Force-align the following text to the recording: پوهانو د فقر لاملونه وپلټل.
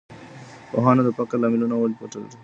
پوهانو 0.71 1.01
د 1.05 1.09
فقر 1.17 1.37
لاملونه 1.43 1.75
وپلټل. 1.77 2.23